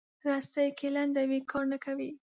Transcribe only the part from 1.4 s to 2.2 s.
کار نه کوي.